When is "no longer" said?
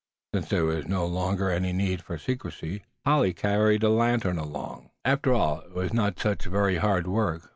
0.87-1.51